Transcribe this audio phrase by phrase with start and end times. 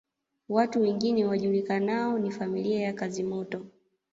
[0.49, 3.65] Watu wengine wajulikanao ni familia ya Kazimoto